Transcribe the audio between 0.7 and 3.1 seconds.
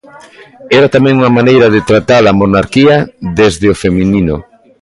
Era tamén unha maneira de tratar a monarquía